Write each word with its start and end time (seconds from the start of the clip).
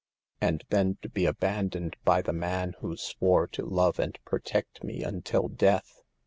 And 0.41 0.63
then 0.71 0.97
to 1.03 1.09
be 1.09 1.27
abandoned 1.27 1.95
by 2.03 2.23
the 2.23 2.33
man 2.33 2.73
who 2.79 2.97
swore 2.97 3.45
to 3.49 3.63
love 3.63 3.99
and 3.99 4.17
protect 4.25 4.83
me 4.83 5.03
until 5.03 5.47
death 5.47 6.01